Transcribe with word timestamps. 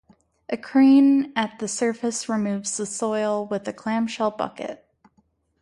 A 0.49 0.57
crane 0.57 1.31
at 1.35 1.59
the 1.59 1.67
surface 1.67 2.27
removes 2.27 2.75
the 2.75 2.87
soil 2.87 3.45
with 3.45 3.67
a 3.67 3.71
clamshell 3.73 4.31
bucket. 4.31 4.83